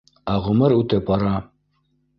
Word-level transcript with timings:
Ә 0.35 0.37
ғүмер 0.47 0.75
үтеп 0.79 1.07
бара 1.13 1.37